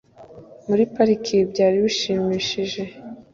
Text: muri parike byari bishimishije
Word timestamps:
muri 0.67 0.83
parike 0.93 1.37
byari 1.51 1.77
bishimishije 1.85 2.81